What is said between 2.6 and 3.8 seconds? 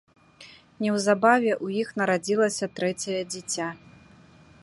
трэцяе дзіця.